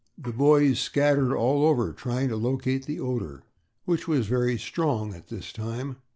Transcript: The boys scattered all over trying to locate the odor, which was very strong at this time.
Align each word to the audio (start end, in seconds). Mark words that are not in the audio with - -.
The 0.17 0.31
boys 0.33 0.79
scattered 0.79 1.35
all 1.37 1.63
over 1.63 1.93
trying 1.93 2.29
to 2.29 2.35
locate 2.35 2.87
the 2.87 2.99
odor, 2.99 3.43
which 3.85 4.07
was 4.07 4.25
very 4.25 4.57
strong 4.57 5.13
at 5.13 5.27
this 5.27 5.53
time. 5.53 5.97